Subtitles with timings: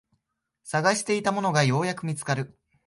[0.67, 2.57] 探していたものがようやく見つかる